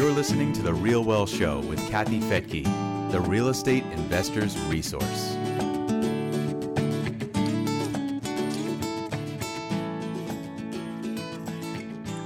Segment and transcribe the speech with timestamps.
[0.00, 2.64] You're listening to The Real Wealth Show with Kathy Fettke,
[3.10, 5.36] the real estate investor's resource.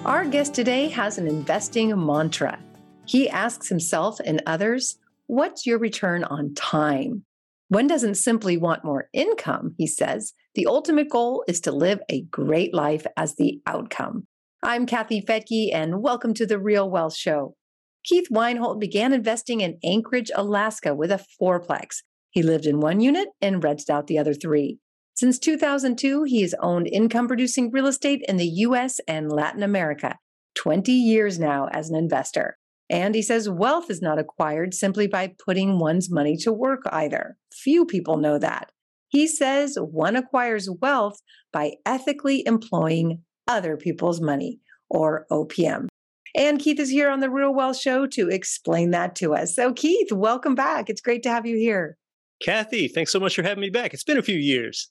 [0.05, 2.61] Our guest today has an investing mantra.
[3.07, 7.25] He asks himself and others, What's your return on time?
[7.70, 10.32] One doesn't simply want more income, he says.
[10.54, 14.29] The ultimate goal is to live a great life as the outcome.
[14.62, 17.56] I'm Kathy Fettke, and welcome to the Real Wealth Show.
[18.05, 22.03] Keith Weinhold began investing in Anchorage, Alaska with a fourplex.
[22.30, 24.79] He lived in one unit and rented out the other three.
[25.15, 30.19] Since 2002, he has owned income producing real estate in the US and Latin America,
[30.57, 32.59] 20 years now as an investor.
[32.91, 37.39] And he says wealth is not acquired simply by putting one's money to work either.
[37.52, 38.71] Few people know that.
[39.09, 41.21] He says one acquires wealth
[41.52, 44.59] by ethically employing other people's money,
[44.91, 45.89] or OPM.
[46.34, 49.54] And Keith is here on the Real Wealth Show to explain that to us.
[49.54, 50.90] So, Keith, welcome back.
[50.90, 51.96] It's great to have you here.
[52.43, 53.95] Kathy, thanks so much for having me back.
[53.95, 54.90] It's been a few years.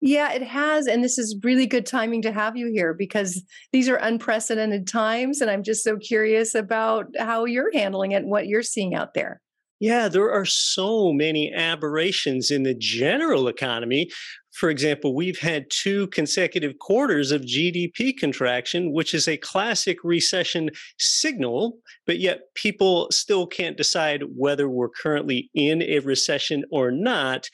[0.00, 0.86] Yeah, it has.
[0.86, 5.40] And this is really good timing to have you here because these are unprecedented times.
[5.40, 9.14] And I'm just so curious about how you're handling it and what you're seeing out
[9.14, 9.40] there.
[9.80, 14.10] Yeah, there are so many aberrations in the general economy.
[14.58, 20.70] For example, we've had two consecutive quarters of GDP contraction, which is a classic recession
[20.98, 27.48] signal, but yet people still can't decide whether we're currently in a recession or not.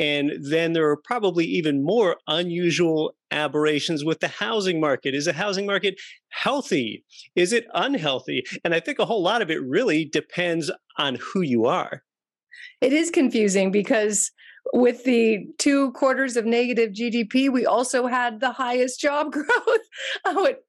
[0.00, 5.14] And then there are probably even more unusual aberrations with the housing market.
[5.14, 5.94] Is the housing market
[6.30, 7.04] healthy?
[7.36, 8.42] Is it unhealthy?
[8.64, 12.02] And I think a whole lot of it really depends on who you are.
[12.80, 14.32] It is confusing because
[14.72, 19.48] with the two quarters of negative GDP, we also had the highest job growth
[20.24, 20.60] oh, at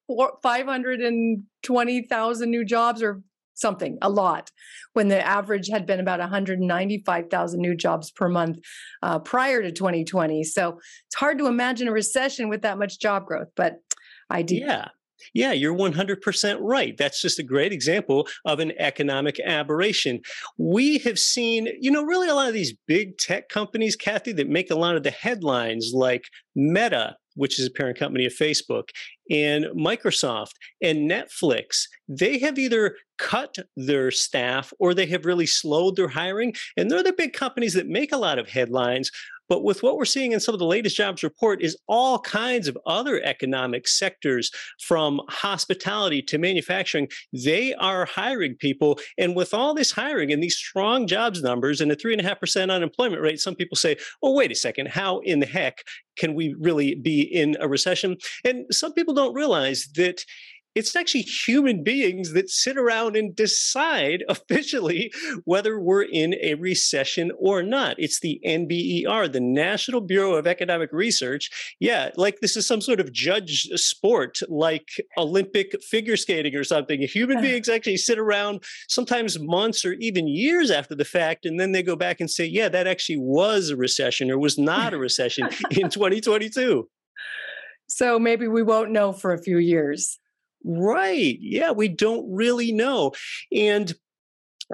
[0.42, 3.22] 520,000 new jobs or
[3.56, 4.52] something, a lot,
[4.94, 8.58] when the average had been about 195,000 new jobs per month
[9.04, 10.44] uh, prior to 2020.
[10.44, 13.76] So it's hard to imagine a recession with that much job growth, but
[14.30, 14.56] I do.
[14.56, 14.90] Yeah.
[15.34, 16.96] Yeah, you're 100% right.
[16.98, 20.22] That's just a great example of an economic aberration.
[20.58, 24.50] We have seen, you know, really a lot of these big tech companies, Kathy, that
[24.50, 26.26] make a lot of the headlines like
[26.56, 28.90] Meta, which is a parent company of Facebook,
[29.30, 35.96] and Microsoft and Netflix, they have either cut their staff or they have really slowed
[35.96, 36.54] their hiring.
[36.76, 39.12] And they're the big companies that make a lot of headlines.
[39.50, 42.68] But with what we're seeing in some of the latest jobs report is all kinds
[42.68, 47.10] of other economic sectors from hospitality to manufacturing.
[47.34, 49.00] They are hiring people.
[49.18, 52.24] And with all this hiring and these strong jobs numbers and a three and a
[52.24, 55.84] half percent unemployment rate, some people say, oh, wait a second, how in the heck
[56.16, 58.18] can we really be in a recession?
[58.46, 60.24] And some people don't realize that
[60.80, 65.12] it's actually human beings that sit around and decide officially
[65.44, 67.98] whether we're in a recession or not.
[68.00, 71.76] It's the NBER, the National Bureau of Economic Research.
[71.82, 77.02] Yeah, like this is some sort of judge sport, like Olympic figure skating or something.
[77.02, 77.46] Human uh-huh.
[77.46, 81.84] beings actually sit around sometimes months or even years after the fact, and then they
[81.84, 85.50] go back and say, yeah, that actually was a recession or was not a recession
[85.72, 86.88] in 2022.
[87.90, 90.20] So maybe we won't know for a few years.
[90.64, 91.38] Right.
[91.40, 93.14] Yeah, we don't really know.
[93.52, 93.94] And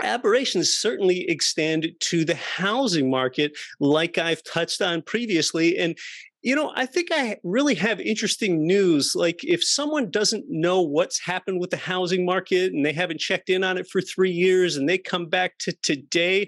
[0.03, 5.77] aberrations certainly extend to the housing market, like I've touched on previously.
[5.77, 5.97] And
[6.45, 9.15] you know, I think I really have interesting news.
[9.15, 13.49] Like, if someone doesn't know what's happened with the housing market and they haven't checked
[13.49, 16.45] in on it for three years and they come back to today,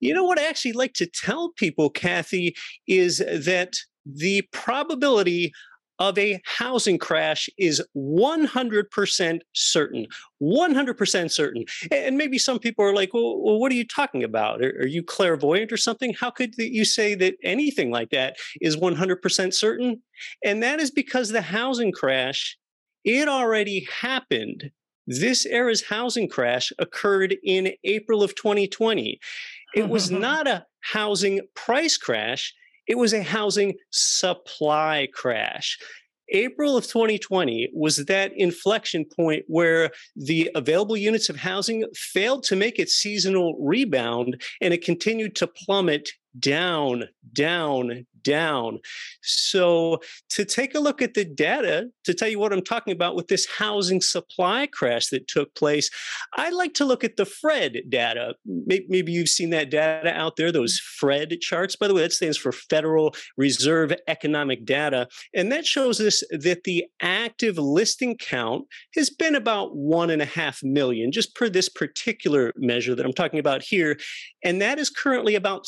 [0.00, 2.56] you know, what I actually like to tell people, Kathy,
[2.88, 5.52] is that the probability
[5.98, 10.06] of a housing crash is 100% certain.
[10.42, 11.64] 100% certain.
[11.90, 14.62] And maybe some people are like, well, well what are you talking about?
[14.62, 16.14] Are, are, you clairvoyant or something?
[16.14, 20.02] How could you say that anything like that is 100% certain?
[20.44, 22.58] And that is because the housing crash,
[23.04, 24.70] it already happened.
[25.06, 29.18] This era's housing crash occurred in April of 2020.
[29.74, 32.52] It was not a housing price crash
[32.86, 35.78] it was a housing supply crash.
[36.30, 42.56] April of 2020 was that inflection point where the available units of housing failed to
[42.56, 48.80] make its seasonal rebound and it continued to plummet down, down, down.
[49.22, 50.00] So,
[50.30, 53.28] to take a look at the data, to tell you what I'm talking about with
[53.28, 55.90] this housing supply crash that took place,
[56.36, 58.34] I like to look at the FRED data.
[58.44, 60.98] Maybe you've seen that data out there, those mm.
[60.98, 61.76] FRED charts.
[61.76, 65.08] By the way, that stands for Federal Reserve Economic Data.
[65.34, 70.26] And that shows us that the active listing count has been about one and a
[70.26, 73.98] half million, just per this particular measure that I'm talking about here.
[74.42, 75.66] And that is currently about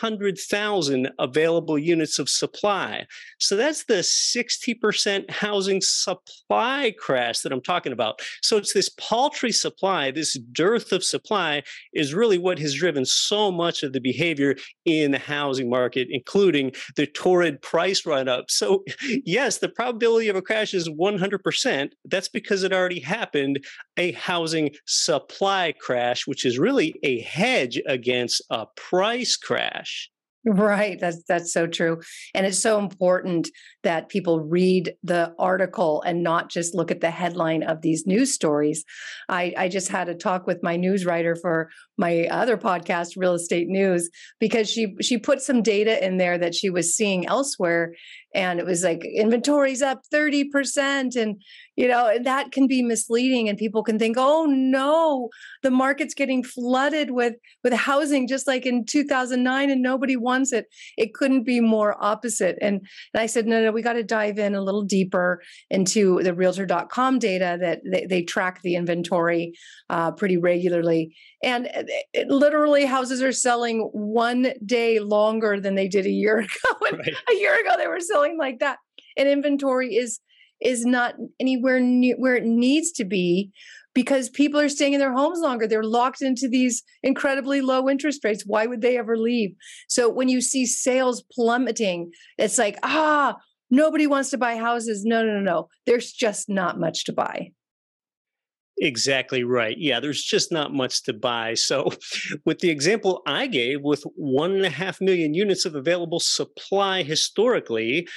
[0.00, 3.06] 600,000 available units of supply.
[3.38, 8.20] So that's the 60% housing supply crash that I'm talking about.
[8.40, 11.62] So it's this paltry supply, this dearth of supply
[11.92, 14.56] is really what has driven so much of the behavior
[14.86, 18.50] in the housing market, including the torrid price run up.
[18.50, 18.84] So,
[19.24, 21.90] yes, the probability of a crash is 100%.
[22.06, 23.62] That's because it already happened
[23.98, 29.89] a housing supply crash, which is really a hedge against a price crash.
[30.46, 30.98] Right.
[30.98, 32.00] That's that's so true.
[32.34, 33.50] And it's so important
[33.82, 38.32] that people read the article and not just look at the headline of these news
[38.32, 38.82] stories.
[39.28, 43.34] I, I just had a talk with my news writer for my other podcast, Real
[43.34, 44.08] Estate News,
[44.38, 47.92] because she she put some data in there that she was seeing elsewhere
[48.34, 51.40] and it was like inventories up 30% and
[51.76, 55.28] you know that can be misleading and people can think oh no
[55.62, 57.34] the market's getting flooded with
[57.64, 60.66] with housing just like in 2009 and nobody wants it.
[60.96, 62.80] It couldn't be more opposite and,
[63.14, 66.34] and i said no no we got to dive in a little deeper into the
[66.34, 69.54] realtor.com data that they, they track the inventory
[69.88, 75.88] uh, pretty regularly and it, it, literally houses are selling one day longer than they
[75.88, 77.14] did a year ago and right.
[77.30, 78.78] a year ago they were selling like that
[79.16, 80.20] and inventory is
[80.60, 83.50] is not anywhere near where it needs to be
[83.94, 85.66] because people are staying in their homes longer.
[85.66, 88.44] They're locked into these incredibly low interest rates.
[88.46, 89.54] Why would they ever leave?
[89.88, 93.36] So when you see sales plummeting, it's like, ah,
[93.70, 95.04] nobody wants to buy houses.
[95.04, 95.68] No, no, no, no.
[95.86, 97.52] There's just not much to buy.
[98.82, 99.76] Exactly right.
[99.78, 101.52] Yeah, there's just not much to buy.
[101.54, 101.90] So,
[102.46, 107.02] with the example I gave, with one and a half million units of available supply
[107.02, 108.08] historically,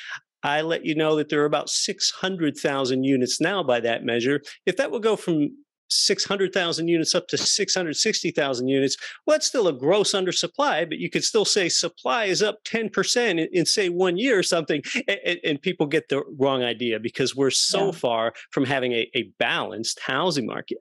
[0.44, 4.42] I let you know that there are about 600,000 units now by that measure.
[4.66, 5.50] If that will go from
[5.94, 11.24] 600,000 units up to 660,000 units, well, that's still a gross undersupply, but you could
[11.24, 14.82] still say supply is up 10% in, in say one year or something.
[15.08, 17.92] And, and, people get the wrong idea because we're so yeah.
[17.92, 20.80] far from having a, a balanced housing market.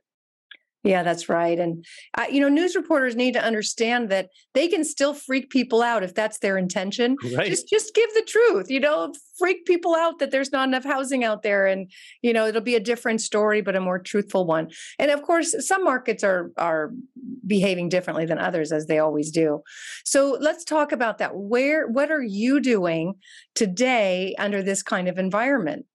[0.84, 1.58] Yeah, that's right.
[1.60, 1.84] And,
[2.18, 6.02] uh, you know, news reporters need to understand that they can still freak people out
[6.02, 7.16] if that's their intention.
[7.36, 7.48] Right.
[7.48, 11.22] Just, just give the truth, you know, freak people out that there's not enough housing
[11.22, 11.66] out there.
[11.66, 11.88] And,
[12.20, 14.70] you know, it'll be a different story, but a more truthful one.
[14.98, 16.90] And of course, some markets are, are
[17.46, 19.62] behaving differently than others, as they always do.
[20.04, 21.36] So let's talk about that.
[21.36, 23.14] Where, what are you doing
[23.54, 25.86] today under this kind of environment?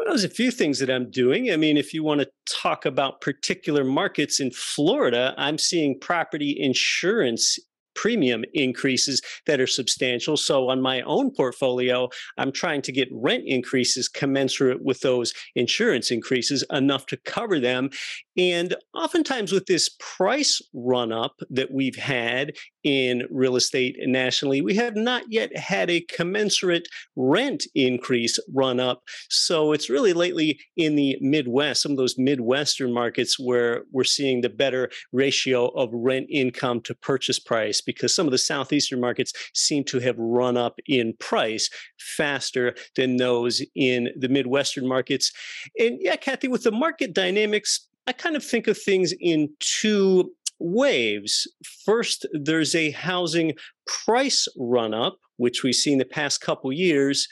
[0.00, 1.52] Well, there's a few things that I'm doing.
[1.52, 6.56] I mean, if you want to talk about particular markets in Florida, I'm seeing property
[6.58, 7.58] insurance
[8.00, 10.34] premium increases that are substantial.
[10.34, 12.08] So on my own portfolio,
[12.38, 17.90] I'm trying to get rent increases commensurate with those insurance increases enough to cover them.
[18.38, 22.52] And oftentimes with this price run up that we've had
[22.84, 29.02] in real estate nationally, we have not yet had a commensurate rent increase run up.
[29.28, 34.40] So it's really lately in the Midwest, some of those Midwestern markets where we're seeing
[34.40, 39.32] the better ratio of rent income to purchase price because some of the Southeastern markets
[39.54, 45.32] seem to have run up in price faster than those in the Midwestern markets.
[45.78, 50.32] And yeah, Kathy, with the market dynamics, I kind of think of things in two
[50.58, 51.46] waves.
[51.84, 53.54] First, there's a housing
[53.86, 57.28] price run up, which we've seen the past couple years.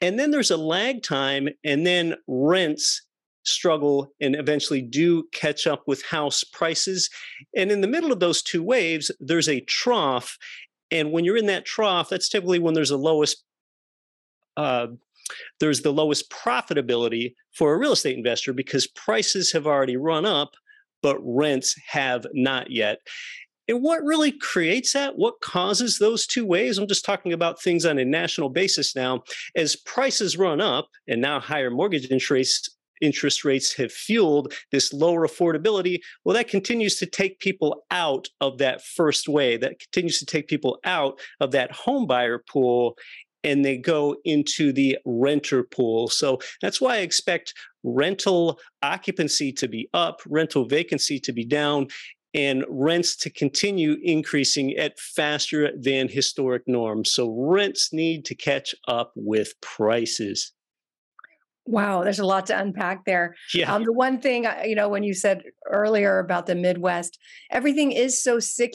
[0.00, 3.02] And then there's a lag time, and then rents
[3.44, 7.08] struggle and eventually do catch up with house prices.
[7.56, 10.36] And in the middle of those two waves, there's a trough.
[10.90, 13.44] And when you're in that trough, that's typically when there's the lowest
[14.56, 14.88] uh,
[15.60, 20.50] there's the lowest profitability for a real estate investor because prices have already run up,
[21.02, 22.98] but rents have not yet.
[23.68, 25.16] And what really creates that?
[25.16, 26.76] What causes those two waves?
[26.76, 29.22] I'm just talking about things on a national basis now.
[29.54, 35.26] As prices run up and now higher mortgage interest interest rates have fueled this lower
[35.26, 39.56] affordability, well, that continues to take people out of that first way.
[39.56, 42.96] That continues to take people out of that home buyer pool
[43.42, 46.08] and they go into the renter pool.
[46.08, 51.88] So that's why I expect rental occupancy to be up, rental vacancy to be down.
[52.34, 57.12] and rents to continue increasing at faster than historic norms.
[57.12, 60.52] So rents need to catch up with prices.
[61.66, 63.36] Wow, there's a lot to unpack there.
[63.54, 63.72] Yeah.
[63.72, 67.18] Um, the one thing, you know, when you said earlier about the Midwest,
[67.50, 68.72] everything is so sick.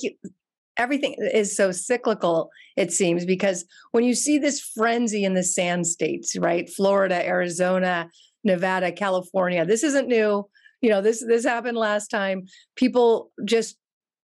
[0.77, 5.87] Everything is so cyclical, it seems, because when you see this frenzy in the sand
[5.87, 6.69] states, right?
[6.69, 8.09] Florida, Arizona,
[8.43, 10.45] Nevada, California, this isn't new.
[10.81, 12.43] You know, this this happened last time.
[12.75, 13.77] People just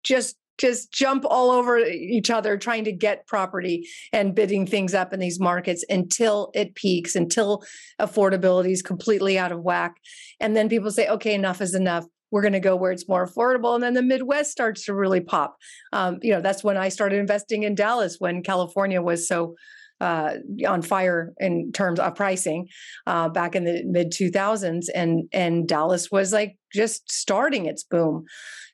[0.04, 5.14] just just jump all over each other trying to get property and bidding things up
[5.14, 7.64] in these markets until it peaks, until
[8.00, 9.96] affordability is completely out of whack.
[10.40, 12.06] And then people say, okay, enough is enough.
[12.32, 13.76] We're going to go where it's more affordable.
[13.76, 15.58] And then the Midwest starts to really pop.
[15.94, 19.56] Um, you know, that's when I started investing in Dallas when California was so
[20.02, 20.36] uh,
[20.68, 22.68] on fire in terms of pricing
[23.08, 28.26] uh, back in the mid 2000s, and and Dallas was like just starting its boom.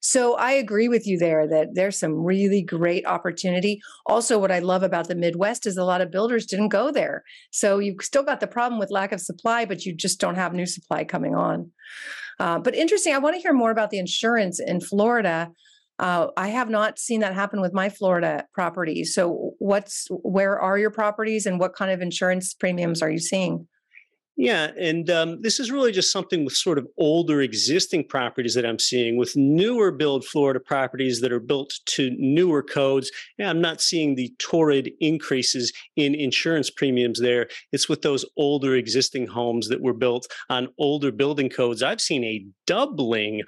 [0.04, 3.80] So I agree with you there that there's some really great opportunity.
[4.08, 7.24] Also, what I love about the Midwest is a lot of builders didn't go there,
[7.52, 10.54] so you've still got the problem with lack of supply, but you just don't have
[10.54, 11.72] new supply coming on.
[12.40, 15.52] Uh, but interesting, I want to hear more about the insurance in Florida.
[16.00, 19.14] Uh, I have not seen that happen with my Florida properties.
[19.14, 23.68] So, what's where are your properties, and what kind of insurance premiums are you seeing?
[24.38, 28.66] Yeah, and um, this is really just something with sort of older existing properties that
[28.66, 29.18] I'm seeing.
[29.18, 34.16] With newer build Florida properties that are built to newer codes, yeah, I'm not seeing
[34.16, 37.50] the torrid increases in insurance premiums there.
[37.72, 41.84] It's with those older existing homes that were built on older building codes.
[41.84, 43.42] I've seen a doubling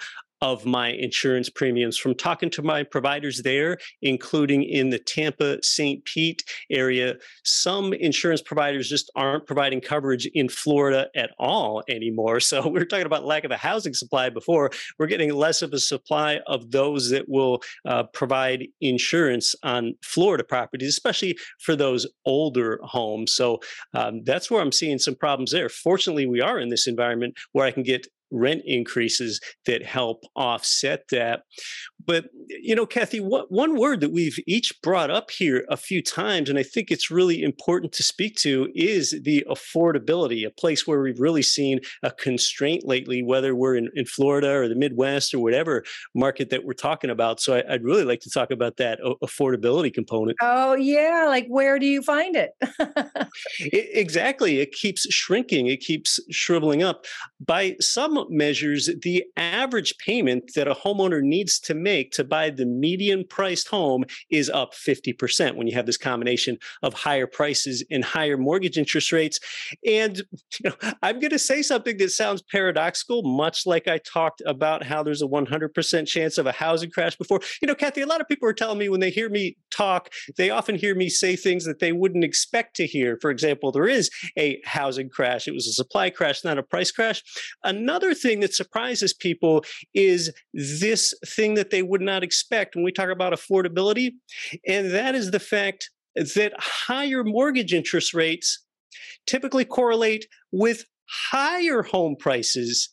[0.44, 6.04] of my insurance premiums from talking to my providers there, including in the Tampa St.
[6.04, 7.16] Pete area.
[7.46, 12.42] Some insurance providers just aren't providing coverage in Florida at all anymore.
[12.42, 14.70] So we are talking about lack of a housing supply before.
[15.00, 20.44] We're getting less of a supply of those that will uh, provide insurance on Florida
[20.44, 23.34] properties, especially for those older homes.
[23.34, 23.62] So
[23.94, 25.70] um, that's where I'm seeing some problems there.
[25.70, 31.06] Fortunately, we are in this environment where I can get rent increases that help offset
[31.12, 31.44] that.
[32.06, 36.02] But, you know, Kathy, what, one word that we've each brought up here a few
[36.02, 40.86] times, and I think it's really important to speak to, is the affordability, a place
[40.86, 45.34] where we've really seen a constraint lately, whether we're in, in Florida or the Midwest
[45.34, 47.40] or whatever market that we're talking about.
[47.40, 50.38] So I, would really like to talk about that affordability component.
[50.42, 51.26] Oh, yeah.
[51.28, 52.52] Like, where do you find it?
[53.60, 54.60] it exactly.
[54.60, 57.06] It keeps shrinking, it keeps shriveling up.
[57.40, 62.66] By some measures the average payment that a homeowner needs to make to buy the
[62.66, 68.04] median priced home is up 50% when you have this combination of higher prices and
[68.04, 69.40] higher mortgage interest rates.
[69.88, 74.42] And you know, I'm going to say something that sounds paradoxical, much like I talked
[74.46, 77.40] about how there's a 100% chance of a housing crash before.
[77.62, 80.12] You know, Kathy, a lot of people are telling me when they hear me talk,
[80.38, 83.18] they often hear me say things that they wouldn't expect to hear.
[83.22, 85.48] For example, there is a housing crash.
[85.48, 87.24] It was a supply crash, not a price crash.
[87.64, 92.92] Another thing that surprises people is this thing that they would not expect when we
[92.92, 94.14] talk about affordability.
[94.68, 98.66] And that is the fact that higher mortgage interest rates
[99.28, 102.90] typically correlate with higher home prices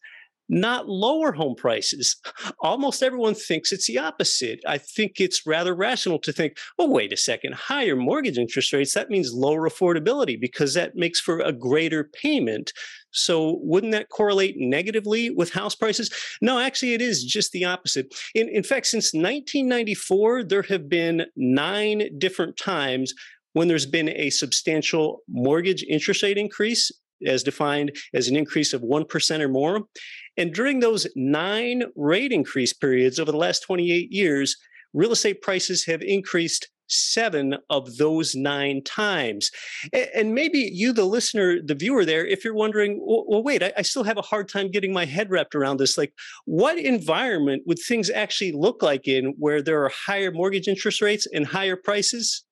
[0.51, 2.17] not lower home prices.
[2.61, 4.61] Almost everyone thinks it's the opposite.
[4.67, 8.93] I think it's rather rational to think, oh, wait a second, higher mortgage interest rates,
[8.95, 12.73] that means lower affordability because that makes for a greater payment.
[13.13, 16.11] So wouldn't that correlate negatively with house prices?
[16.43, 18.13] No, actually, it is just the opposite.
[18.35, 23.15] In, in fact, since 1994, there have been nine different times
[23.53, 26.91] when there's been a substantial mortgage interest rate increase
[27.27, 29.83] as defined as an increase of 1% or more.
[30.37, 34.57] And during those nine rate increase periods over the last 28 years,
[34.93, 39.51] real estate prices have increased seven of those nine times.
[40.15, 44.05] And maybe you, the listener, the viewer there, if you're wondering, well, wait, I, still
[44.05, 45.97] have a hard time getting my head wrapped around this.
[45.97, 46.13] Like,
[46.45, 51.27] what environment would things actually look like in where there are higher mortgage interest rates
[51.33, 52.45] and higher prices?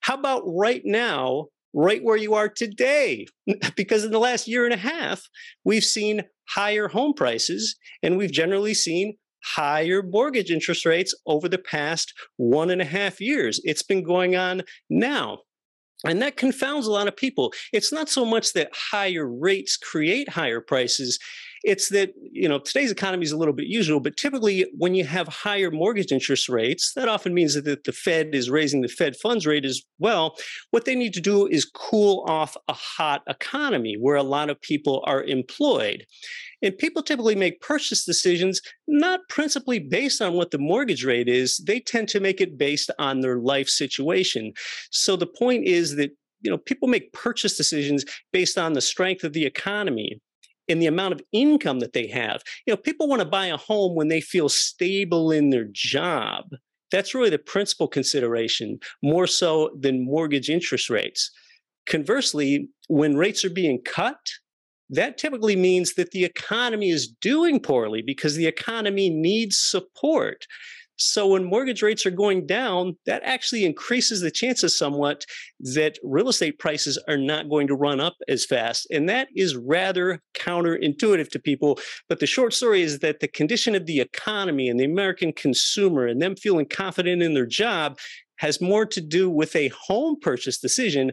[0.00, 3.26] How about right now, right where you are today.
[3.76, 5.22] because in the last year and a half,
[5.64, 11.58] we've seen higher home prices and we've generally seen higher mortgage interest rates over the
[11.58, 13.60] past one and a half years.
[13.64, 15.38] It's been going on now.
[16.04, 17.52] And that confounds a lot of people.
[17.72, 21.18] It's not so much that higher rates create higher prices,
[21.64, 25.04] it's that you know today's economy is a little bit usual, but typically when you
[25.04, 29.16] have higher mortgage interest rates, that often means that the Fed is raising the Fed
[29.16, 30.36] funds rate as well.
[30.70, 34.60] What they need to do is cool off a hot economy where a lot of
[34.60, 36.04] people are employed.
[36.62, 41.56] And people typically make purchase decisions not principally based on what the mortgage rate is.
[41.58, 44.52] They tend to make it based on their life situation.
[44.90, 49.22] So the point is that you know people make purchase decisions based on the strength
[49.24, 50.20] of the economy
[50.72, 52.42] and the amount of income that they have.
[52.66, 56.46] You know, people want to buy a home when they feel stable in their job.
[56.90, 61.30] That's really the principal consideration, more so than mortgage interest rates.
[61.86, 64.18] Conversely, when rates are being cut,
[64.90, 70.46] that typically means that the economy is doing poorly because the economy needs support.
[70.96, 75.24] So when mortgage rates are going down, that actually increases the chances somewhat
[75.60, 78.86] that real estate prices are not going to run up as fast.
[78.90, 81.78] And that is rather counterintuitive to people.
[82.08, 86.06] But the short story is that the condition of the economy and the American consumer
[86.06, 87.98] and them feeling confident in their job
[88.36, 91.12] has more to do with a home purchase decision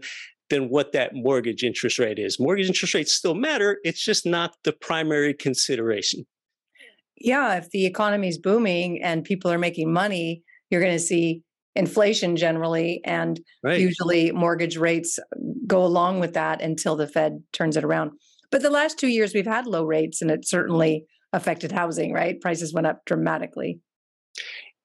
[0.50, 2.40] than what that mortgage interest rate is.
[2.40, 6.26] Mortgage interest rates still matter, it's just not the primary consideration
[7.20, 11.42] yeah, if the economy is booming and people are making money, you're going to see
[11.76, 13.80] inflation generally, and right.
[13.80, 18.12] usually mortgage rates mm, go along with that until the Fed turns it around.
[18.52, 22.40] But the last two years, we've had low rates, and it certainly affected housing, right?
[22.42, 23.80] Prices went up dramatically.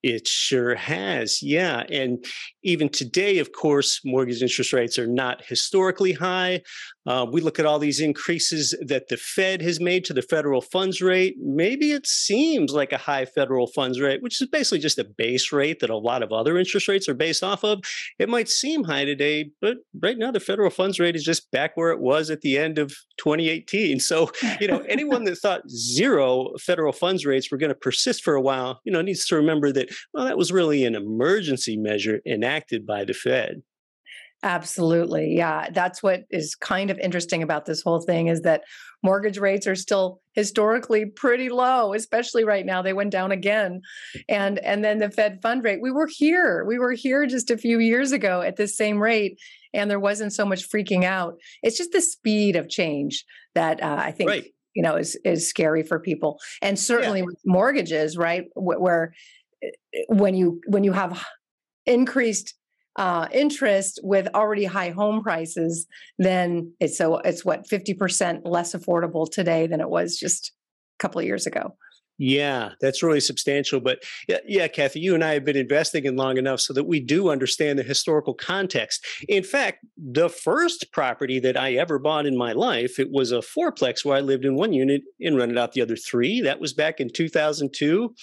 [0.02, 1.42] It sure has.
[1.42, 1.84] Yeah.
[1.90, 2.22] And
[2.62, 6.60] even today, of course, mortgage interest rates are not historically high.
[7.06, 10.60] Uh, we look at all these increases that the Fed has made to the federal
[10.60, 11.36] funds rate.
[11.40, 15.52] Maybe it seems like a high federal funds rate, which is basically just a base
[15.52, 17.80] rate that a lot of other interest rates are based off of.
[18.18, 21.76] It might seem high today, but right now the federal funds rate is just back
[21.76, 24.00] where it was at the end of 2018.
[24.00, 24.30] So,
[24.60, 28.40] you know, anyone that thought zero federal funds rates were going to persist for a
[28.40, 32.86] while, you know, needs to remember that, well, that was really an emergency measure enacted
[32.86, 33.62] by the Fed.
[34.44, 35.34] Absolutely.
[35.34, 35.70] Yeah.
[35.70, 38.62] That's what is kind of interesting about this whole thing is that
[39.02, 42.82] mortgage rates are still historically pretty low, especially right now.
[42.82, 43.80] They went down again.
[44.28, 46.62] And and then the Fed fund rate, we were here.
[46.66, 49.38] We were here just a few years ago at this same rate
[49.72, 51.36] and there wasn't so much freaking out.
[51.62, 53.24] It's just the speed of change
[53.54, 54.44] that uh, I think right.
[54.74, 56.38] you know is is scary for people.
[56.60, 57.26] And certainly yeah.
[57.26, 58.44] with mortgages, right?
[58.54, 59.14] Where
[59.62, 59.70] eh,
[60.08, 61.26] when you when you have
[61.86, 62.54] increased
[62.96, 65.86] uh, interest with already high home prices,
[66.18, 70.52] then it's so it's what fifty percent less affordable today than it was just
[70.98, 71.76] a couple of years ago.
[72.16, 73.80] Yeah, that's really substantial.
[73.80, 76.84] But yeah, yeah, Kathy, you and I have been investing in long enough so that
[76.84, 79.04] we do understand the historical context.
[79.28, 83.38] In fact, the first property that I ever bought in my life, it was a
[83.38, 86.40] fourplex where I lived in one unit and rented out the other three.
[86.40, 88.14] That was back in 2002.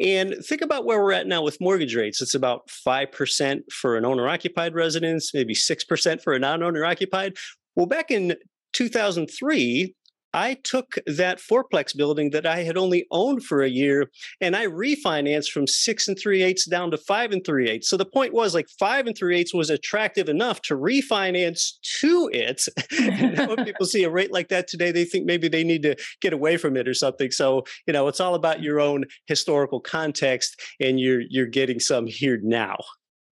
[0.00, 2.20] And think about where we're at now with mortgage rates.
[2.20, 7.36] It's about 5% for an owner occupied residence, maybe 6% for a non owner occupied.
[7.76, 8.34] Well, back in
[8.72, 9.94] 2003,
[10.34, 14.10] I took that fourplex building that I had only owned for a year
[14.40, 17.88] and I refinanced from six and three eighths down to five and three eighths.
[17.88, 22.30] So the point was like five and three eighths was attractive enough to refinance to
[22.32, 22.66] it.
[23.48, 26.32] when people see a rate like that today, they think maybe they need to get
[26.32, 27.30] away from it or something.
[27.30, 32.06] So, you know, it's all about your own historical context and you're you're getting some
[32.06, 32.76] here now.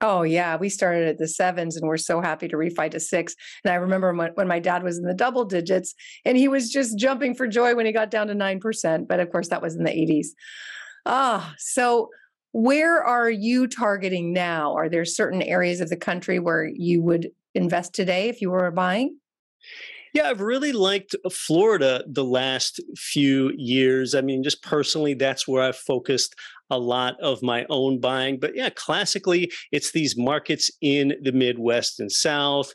[0.01, 3.35] Oh yeah, we started at the sevens and we're so happy to refi to six.
[3.65, 6.99] And I remember when, my dad was in the double digits and he was just
[6.99, 9.09] jumping for joy when he got down to 9%.
[9.09, 10.29] But of course, that was in the 80s.
[11.07, 12.11] Ah, so
[12.53, 14.75] where are you targeting now?
[14.75, 18.71] Are there certain areas of the country where you would invest today if you were
[18.71, 19.19] buying?
[20.17, 24.15] Yeah, I've really liked Florida the last few years.
[24.15, 26.35] I mean, just personally, that's where I've focused
[26.71, 28.41] a lot of my own buying.
[28.41, 32.73] But yeah, classically, it's these markets in the Midwest and South.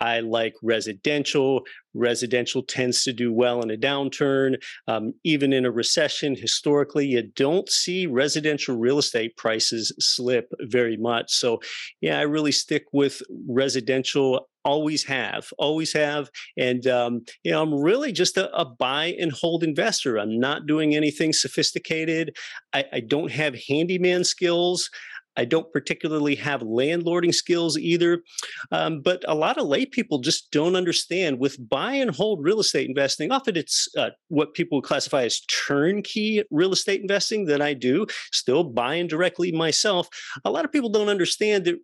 [0.00, 1.62] I like residential.
[1.94, 4.56] Residential tends to do well in a downturn.
[4.86, 10.98] Um, even in a recession, historically, you don't see residential real estate prices slip very
[10.98, 11.32] much.
[11.32, 11.60] So,
[12.02, 17.74] yeah, I really stick with residential always have always have and um, you know i'm
[17.74, 22.34] really just a, a, buy and hold investor i'm not doing anything sophisticated
[22.72, 24.90] I, I don't have handyman skills
[25.36, 28.22] I don't particularly have landlording skills either.
[28.70, 32.60] Um, but a lot of lay people just don't understand with buy and hold real
[32.60, 33.32] estate investing.
[33.32, 38.64] Often it's uh, what people classify as turnkey real estate investing that I do, still
[38.64, 40.08] buying directly myself.
[40.44, 41.76] A lot of people don't understand that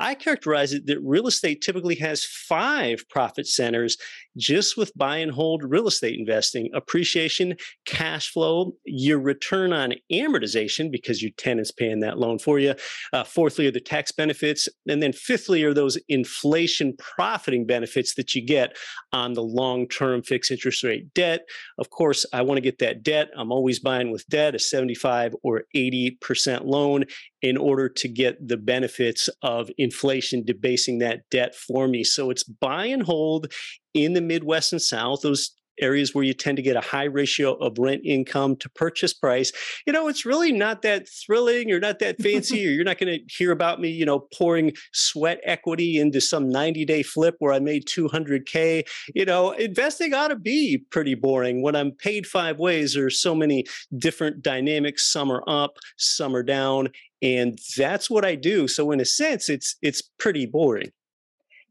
[0.00, 3.96] I characterize it that real estate typically has five profit centers
[4.36, 10.90] just with buy and hold real estate investing appreciation, cash flow, your return on amortization
[10.90, 12.74] because your tenant's paying that loan for you.
[13.12, 14.68] Uh, fourthly, are the tax benefits.
[14.88, 18.76] And then fifthly, are those inflation profiting benefits that you get
[19.12, 21.46] on the long term fixed interest rate debt.
[21.78, 23.30] Of course, I want to get that debt.
[23.36, 27.04] I'm always buying with debt, a 75 or 80% loan
[27.42, 32.04] in order to get the benefits of inflation debasing that debt for me.
[32.04, 33.52] So it's buy and hold
[33.92, 37.54] in the Midwest and South, those areas where you tend to get a high ratio
[37.54, 39.52] of rent income to purchase price.
[39.86, 43.18] You know it's really not that thrilling or not that fancy or you're not going
[43.18, 47.52] to hear about me you know pouring sweat equity into some 90 day flip where
[47.52, 52.58] i made 200k you know investing ought to be pretty boring when i'm paid five
[52.58, 52.94] ways.
[52.94, 53.64] There's so many
[53.96, 56.88] different dynamics some are up some are down
[57.22, 58.68] and that's what i do.
[58.68, 60.90] So in a sense it's it's pretty boring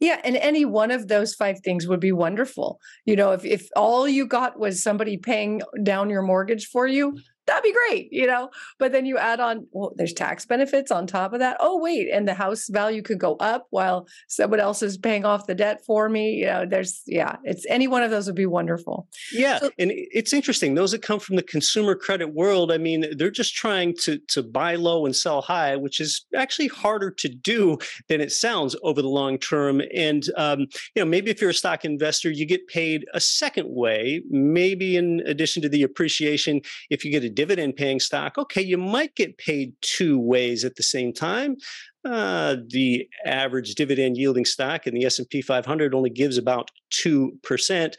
[0.04, 2.82] yeah, and any one of those five things would be wonderful.
[3.06, 7.18] You know, if if all you got was somebody paying down your mortgage for you,
[7.45, 8.49] that'd be great, you know.
[8.79, 11.58] But then you add on, well, there's tax benefits on top of that.
[11.60, 15.47] Oh, wait, and the house value could go up while someone else is paying off
[15.47, 16.36] the debt for me.
[16.36, 19.08] You know, there's yeah, it's any one of those would be wonderful.
[19.32, 20.75] Yeah, so, and it's interesting.
[20.75, 24.43] Those that come from the consumer credit world, I mean, they're just trying to to
[24.43, 27.77] buy low and sell high, which is actually harder to do
[28.08, 29.82] than it sounds over the long term.
[29.93, 30.62] And um,
[30.95, 34.97] you know, maybe if you're a stock investor, you get paid a second way, maybe
[34.97, 39.15] in addition to the appreciation, if you get a dividend paying stock, okay, you might
[39.15, 41.58] get paid two ways at the same time.
[42.06, 47.93] Uh, the average dividend yielding stock in the S&P 500 only gives about 2%.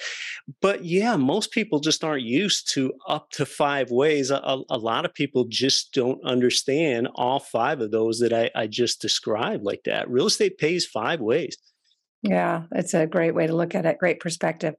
[0.60, 4.30] But yeah, most people just aren't used to up to five ways.
[4.30, 8.66] A, a lot of people just don't understand all five of those that I, I
[8.66, 10.10] just described like that.
[10.10, 11.56] Real estate pays five ways.
[12.26, 13.98] Yeah, it's a great way to look at it.
[13.98, 14.74] Great perspective.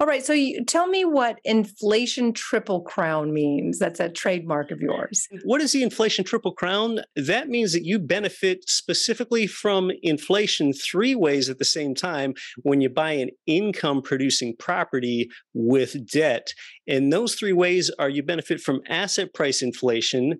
[0.00, 3.78] All right, so you, tell me what inflation triple crown means.
[3.78, 5.28] That's a trademark of yours.
[5.44, 6.98] What is the inflation triple crown?
[7.14, 12.80] That means that you benefit specifically from inflation three ways at the same time when
[12.80, 16.52] you buy an income producing property with debt.
[16.88, 20.38] And those three ways are you benefit from asset price inflation,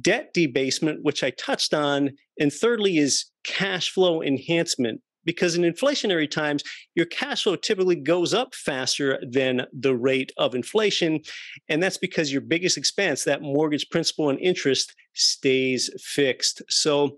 [0.00, 6.30] debt debasement, which I touched on, and thirdly is cash flow enhancement because in inflationary
[6.30, 6.62] times,
[6.94, 11.20] your cash flow typically goes up faster than the rate of inflation.
[11.68, 16.62] And that's because your biggest expense, that mortgage principal and interest, stays fixed.
[16.68, 17.16] So,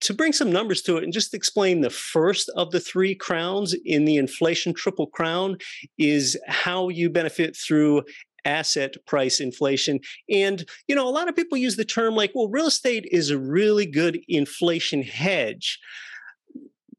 [0.00, 3.74] to bring some numbers to it and just explain the first of the three crowns
[3.86, 5.56] in the inflation triple crown
[5.96, 8.02] is how you benefit through
[8.44, 10.00] asset price inflation.
[10.28, 13.30] And, you know, a lot of people use the term like, well, real estate is
[13.30, 15.78] a really good inflation hedge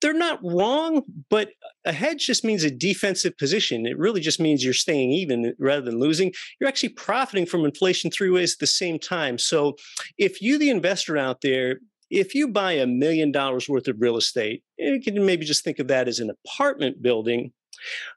[0.02, 1.50] they're not wrong, but
[1.86, 3.86] a hedge just means a defensive position.
[3.86, 6.34] It really just means you're staying even rather than losing.
[6.60, 9.38] You're actually profiting from inflation three ways at the same time.
[9.38, 9.76] So
[10.18, 11.80] if you, the investor out there,
[12.10, 15.80] if you buy a million dollars worth of real estate, you can maybe just think
[15.80, 17.52] of that as an apartment building.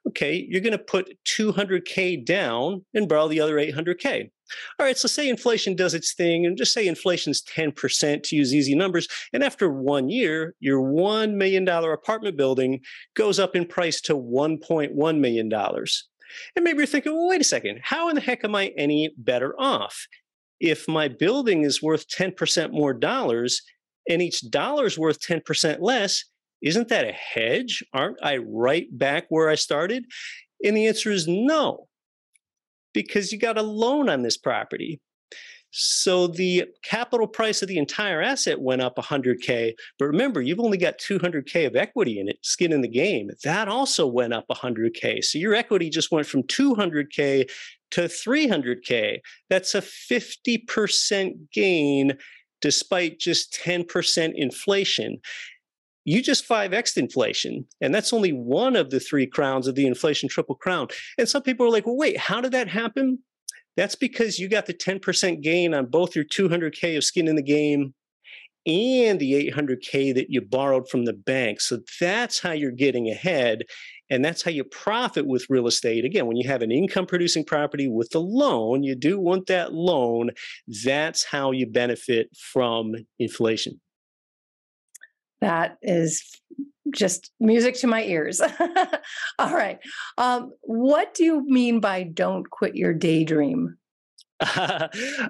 [0.09, 4.31] Okay, you're going to put 200K down and borrow the other 800K.
[4.79, 8.55] All right, so say inflation does its thing, and just say inflation's 10% to use
[8.55, 9.09] easy numbers.
[9.33, 12.81] And after one year, your $1 million apartment building
[13.15, 15.53] goes up in price to $1.1 million.
[15.53, 19.15] And maybe you're thinking, well, wait a second, how in the heck am I any
[19.17, 20.07] better off?
[20.61, 23.63] If my building is worth 10% more dollars
[24.09, 26.25] and each dollar is worth 10% less,
[26.63, 27.85] isn't that a hedge?
[27.93, 30.05] Aren't I right back where I started?
[30.65, 31.89] And the answer is no
[32.93, 35.01] because you got a loan on this property.
[35.71, 39.75] So the capital price of the entire asset went up 100K.
[39.99, 43.31] But remember, you've only got 200K of equity in it, skin in the game.
[43.45, 45.23] That also went up 100K.
[45.23, 47.51] So your equity just went from 200K
[47.91, 49.19] to 300K.
[49.51, 52.17] That's a 50% gain
[52.61, 55.19] despite just 10% inflation
[56.09, 57.67] you just 5x inflation.
[57.83, 60.89] And that's only one of the three crowns of the inflation triple crown.
[61.19, 63.19] And some people are like, well, wait, how did that happen?
[63.77, 67.43] That's because you got the 10% gain on both your 200K of skin in the
[67.43, 67.93] game
[68.67, 71.61] and the 800K that you borrowed from the bank.
[71.61, 73.65] So that's how you're getting ahead.
[74.09, 76.07] And that's how you profit with real estate.
[76.07, 79.75] Again, when you have an income producing property with a loan, you do want that
[79.75, 80.31] loan.
[80.85, 83.79] That's how you benefit from inflation.
[85.41, 86.41] That is
[86.95, 88.41] just music to my ears.
[89.39, 89.79] All right.
[90.17, 93.77] Um, what do you mean by don't quit your daydream?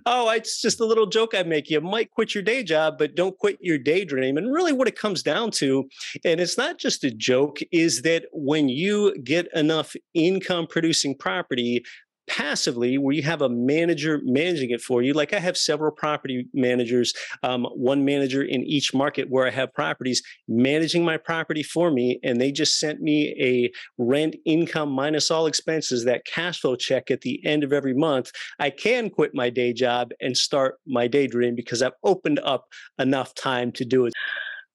[0.06, 1.70] oh, it's just a little joke I make.
[1.70, 4.36] You might quit your day job, but don't quit your daydream.
[4.36, 5.88] And really, what it comes down to,
[6.26, 11.84] and it's not just a joke, is that when you get enough income producing property,
[12.28, 16.46] passively where you have a manager managing it for you like i have several property
[16.54, 17.12] managers
[17.42, 22.20] um, one manager in each market where i have properties managing my property for me
[22.22, 23.70] and they just sent me a
[24.02, 28.30] rent income minus all expenses that cash flow check at the end of every month
[28.58, 32.66] i can quit my day job and start my daydream because i've opened up
[32.98, 34.12] enough time to do it.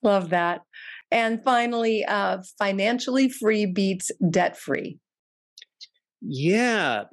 [0.01, 0.61] Love that.
[1.11, 4.97] And finally uh, financially free beats debt free.
[6.21, 7.03] Yeah,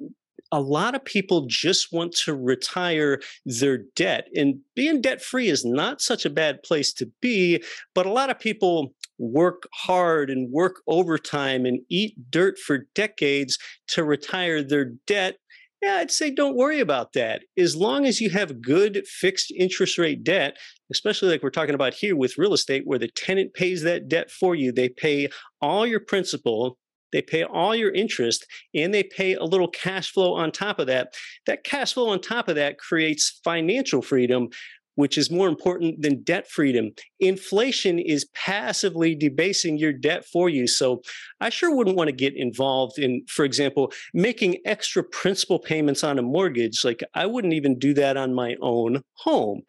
[0.51, 4.27] a lot of people just want to retire their debt.
[4.35, 7.63] And being debt free is not such a bad place to be,
[7.95, 13.57] but a lot of people work hard and work overtime and eat dirt for decades
[13.89, 15.37] to retire their debt.
[15.81, 17.41] Yeah, I'd say don't worry about that.
[17.57, 20.57] As long as you have good fixed interest rate debt,
[20.91, 24.29] especially like we're talking about here with real estate, where the tenant pays that debt
[24.29, 26.77] for you, they pay all your principal
[27.11, 30.87] they pay all your interest and they pay a little cash flow on top of
[30.87, 31.13] that.
[31.45, 34.49] That cash flow on top of that creates financial freedom,
[34.95, 36.91] which is more important than debt freedom.
[37.19, 40.67] Inflation is passively debasing your debt for you.
[40.67, 41.01] So
[41.39, 46.19] I sure wouldn't want to get involved in, for example, making extra principal payments on
[46.19, 46.83] a mortgage.
[46.83, 49.61] Like I wouldn't even do that on my own home.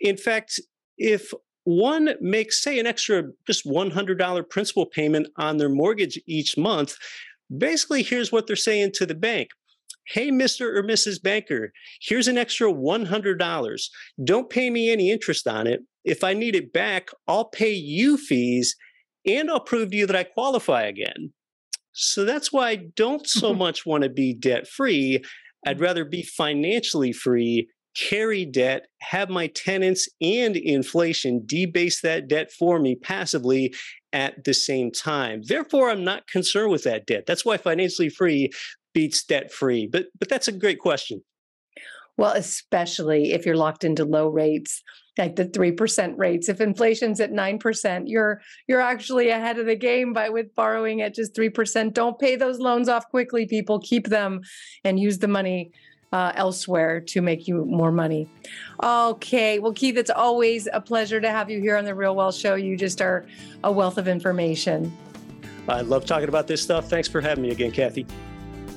[0.00, 0.60] In fact,
[0.98, 1.32] if
[1.64, 6.96] one makes, say, an extra just $100 principal payment on their mortgage each month,
[7.56, 9.48] basically, here's what they're saying to the bank.
[10.06, 10.76] Hey, Mr.
[10.76, 11.22] or Mrs.
[11.22, 11.72] Banker,
[12.02, 13.82] here's an extra $100.
[14.22, 15.80] Don't pay me any interest on it.
[16.04, 18.76] If I need it back, I'll pay you fees
[19.26, 21.32] and I'll prove to you that I qualify again.
[21.92, 25.22] So that's why I don't so much want to be debt free.
[25.66, 32.52] I'd rather be financially free carry debt, have my tenants and inflation debase that debt
[32.52, 33.74] for me passively
[34.12, 35.42] at the same time.
[35.46, 37.24] Therefore, I'm not concerned with that debt.
[37.26, 38.50] That's why financially free
[38.92, 39.86] beats debt free.
[39.86, 41.22] But but that's a great question.
[42.16, 44.82] Well, especially if you're locked into low rates,
[45.18, 46.48] like the 3% rates.
[46.48, 51.14] If inflation's at 9%, you're you're actually ahead of the game by with borrowing at
[51.14, 51.92] just 3%.
[51.92, 53.80] Don't pay those loans off quickly, people.
[53.80, 54.40] Keep them
[54.84, 55.72] and use the money
[56.14, 58.28] uh, elsewhere to make you more money.
[58.80, 59.58] Okay.
[59.58, 62.54] Well, Keith, it's always a pleasure to have you here on the Real Wealth Show.
[62.54, 63.26] You just are
[63.64, 64.96] a wealth of information.
[65.68, 66.88] I love talking about this stuff.
[66.88, 68.06] Thanks for having me again, Kathy.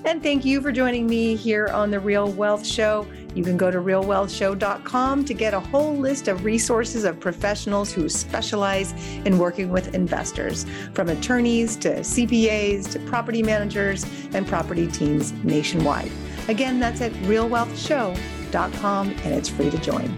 [0.04, 3.06] And thank you for joining me here on the Real Wealth Show.
[3.36, 8.10] You can go to realwealthshow.com to get a whole list of resources of professionals who
[8.10, 8.94] specialize
[9.26, 16.12] in working with investors, from attorneys to CPAs to property managers and property teams nationwide.
[16.48, 20.16] Again, that's at realwealthshow.com and it's free to join.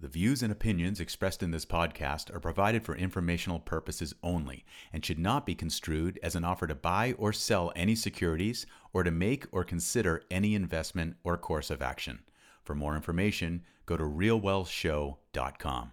[0.00, 5.02] The views and opinions expressed in this podcast are provided for informational purposes only and
[5.02, 9.10] should not be construed as an offer to buy or sell any securities or to
[9.10, 12.18] make or consider any investment or course of action.
[12.62, 15.90] For more information, go to realwealthshow.com.